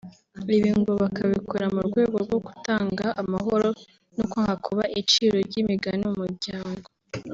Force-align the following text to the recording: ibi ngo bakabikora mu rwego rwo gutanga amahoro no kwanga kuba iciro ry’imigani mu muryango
ibi 0.55 0.71
ngo 0.79 0.91
bakabikora 1.01 1.65
mu 1.73 1.81
rwego 1.87 2.15
rwo 2.25 2.37
gutanga 2.45 3.05
amahoro 3.21 3.67
no 4.15 4.23
kwanga 4.31 4.55
kuba 4.65 4.83
iciro 5.01 5.37
ry’imigani 5.47 6.03
mu 6.09 6.15
muryango 6.23 6.87